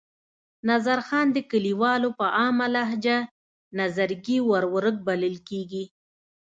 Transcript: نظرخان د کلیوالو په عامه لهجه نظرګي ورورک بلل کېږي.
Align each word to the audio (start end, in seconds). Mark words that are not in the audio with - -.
نظرخان 0.69 1.25
د 1.31 1.37
کلیوالو 1.51 2.09
په 2.19 2.25
عامه 2.37 2.67
لهجه 2.75 3.17
نظرګي 3.79 4.37
ورورک 4.49 4.95
بلل 5.07 5.35
کېږي. 5.49 5.83